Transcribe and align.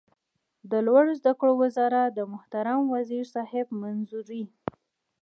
د 0.71 0.73
لوړو 0.87 1.11
زده 1.19 1.33
کړو 1.39 1.53
وزارت 1.63 2.07
د 2.13 2.19
محترم 2.33 2.79
وزیر 2.95 3.25
صاحب 3.35 3.67
منظوري 3.81 4.43